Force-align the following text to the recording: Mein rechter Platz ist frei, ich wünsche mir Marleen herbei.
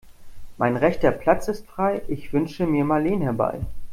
Mein 0.57 0.77
rechter 0.77 1.11
Platz 1.11 1.47
ist 1.47 1.67
frei, 1.67 2.01
ich 2.07 2.33
wünsche 2.33 2.65
mir 2.65 2.83
Marleen 2.83 3.21
herbei. 3.21 3.59